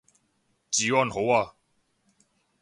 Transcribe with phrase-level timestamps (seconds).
[0.71, 1.53] 治安好啊